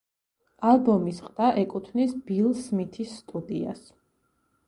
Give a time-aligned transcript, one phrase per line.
[0.69, 3.85] ალბომის ყდა ეკუთვნის ბილ სმითის სტუდიას.